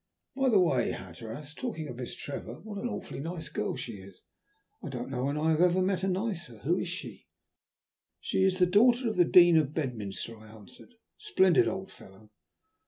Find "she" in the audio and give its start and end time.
3.75-3.97, 6.89-7.27, 8.19-8.41